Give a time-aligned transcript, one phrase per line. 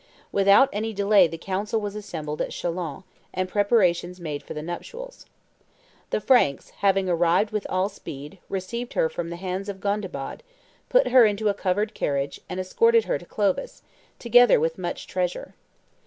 [0.31, 3.03] Without any delay the council was assembled at Chalons,
[3.35, 5.27] and preparations made for the nuptials.
[6.09, 10.41] The Franks, having arrived with all speed, received her from the hands of Gondebaud,
[10.89, 13.83] put her into a covered carriage, and escorted her to Clovis,
[14.17, 15.53] together with much treasure.